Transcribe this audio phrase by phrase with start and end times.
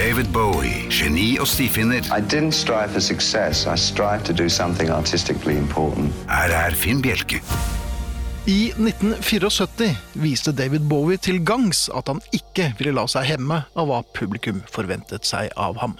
[0.00, 2.00] David Bowie, geni og stifinner.
[2.08, 3.66] I didn't strive for success.
[3.66, 6.14] I strived to do something artistically important.
[6.24, 7.42] Her er Finn Bjelke.
[8.48, 9.90] I 1974
[10.22, 14.64] viste David Bowie til gangs at han ikke ville la seg hemme av hva publikum
[14.72, 15.98] forventet seg av ham.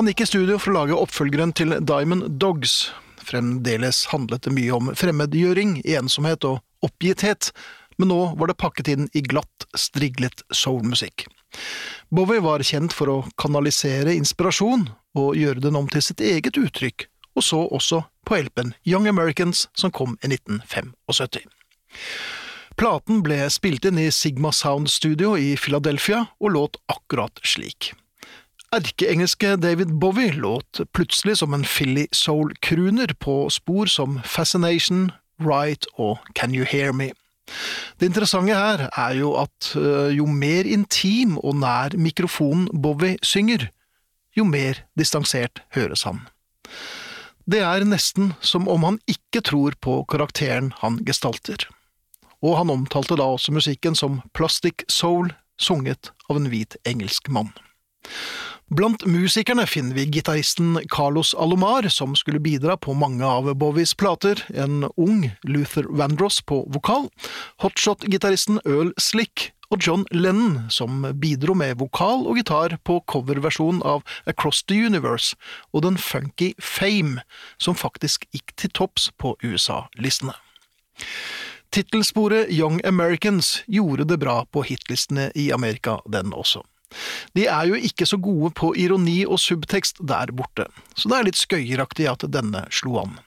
[0.00, 2.88] Han gikk i studio for å lage oppfølgeren til Diamond Dogs.
[3.20, 7.52] Fremdeles handlet det mye om fremmedgjøring, ensomhet og oppgitthet,
[8.00, 11.28] men nå var det pakket inn i glatt, striglet soulmusikk.
[12.14, 17.08] Bowie var kjent for å kanalisere inspirasjon og gjøre den om til sitt eget uttrykk,
[17.34, 21.50] og så også på LP-en Young Americans som kom i 1975.
[22.74, 27.92] Platen ble spilt inn i Sigma Sound Studio i Philadelphia og låt akkurat slik.
[28.74, 36.18] Erkeengelske David Bowie låt plutselig som en Philly soul-crooner på spor som Fascination, Right og
[36.34, 37.12] Can You Hear Me.
[38.00, 43.68] Det interessante her er jo at øh, jo mer intim og nær mikrofonen Bowie synger,
[44.36, 46.24] jo mer distansert høres han.
[47.44, 51.68] Det er nesten som om han ikke tror på karakteren han gestalter.
[52.44, 57.52] Og han omtalte da også musikken som plastic soul, sunget av en hvit engelsk mann.
[58.72, 64.40] Blant musikerne finner vi gitaristen Carlos Alomar, som skulle bidra på mange av Bowies plater,
[64.54, 67.10] en ung Luther Vandross på vokal,
[67.60, 74.00] hotshot-gitaristen Earl Slick og John Lennon, som bidro med vokal og gitar på coverversjonen av
[74.24, 75.36] Across the Universe
[75.76, 77.20] og den funky Fame,
[77.60, 80.32] som faktisk gikk til topps på USA-listene.
[81.74, 86.64] Tittelsporet Young Americans gjorde det bra på hitlistene i Amerika, den også.
[87.36, 91.28] De er jo ikke så gode på ironi og subtekst der borte, så det er
[91.30, 93.18] litt skøyeraktig at denne slo an.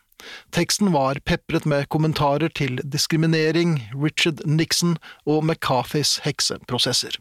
[0.51, 7.19] Teksten var pepret med kommentarer til diskriminering, Richard Nixon og McCarthys hekseprosesser.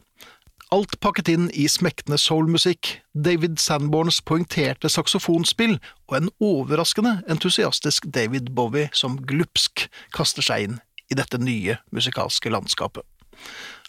[0.74, 5.76] Alt pakket inn i smektende soulmusikk, David Sanborns poengterte saksofonspill
[6.08, 9.86] og en overraskende entusiastisk David Bowie som glupsk
[10.16, 13.06] kaster seg inn i dette nye musikalske landskapet.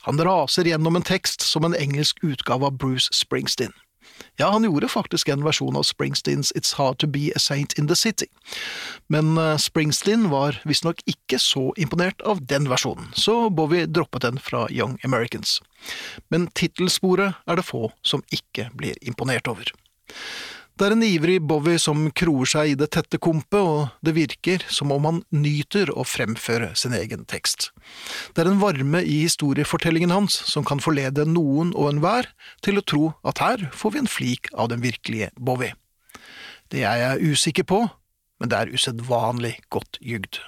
[0.07, 3.73] Han raser gjennom en tekst som en engelsk utgave av Bruce Springsteen.
[4.39, 7.89] Ja, han gjorde faktisk en versjon av Springsteens It's Hard To Be A Saint In
[7.89, 8.29] The City,
[9.11, 14.39] men eh, Springsteen var visstnok ikke så imponert av den versjonen, så Bowie droppet den
[14.39, 15.57] fra Young Americans.
[16.31, 19.75] Men tittelsporet er det få som ikke blir imponert over.
[20.77, 24.61] Det er en ivrig Bowie som kroer seg i det tette kompet, og det virker
[24.69, 27.71] som om han nyter å fremføre sin egen tekst.
[28.37, 32.29] Det er en varme i historiefortellingen hans som kan forlede noen og enhver
[32.61, 35.73] til å tro at her får vi en flik av den virkelige Bowie.
[36.69, 37.81] Det er jeg usikker på,
[38.37, 40.43] men det er usedvanlig godt jugd.